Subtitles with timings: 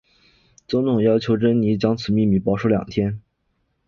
[0.67, 3.21] 总统要求珍妮将此秘密保守两天。